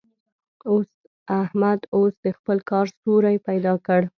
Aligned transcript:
احمد 1.41 1.79
اوس 1.95 2.13
د 2.25 2.27
خپل 2.37 2.57
کار 2.69 2.85
سوری 3.01 3.35
پيدا 3.47 3.73
کړ. 3.85 4.01